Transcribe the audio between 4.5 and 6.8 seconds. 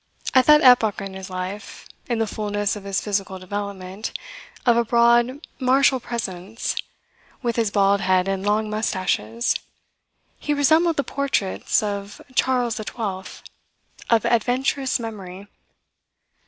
of a broad, martial presence,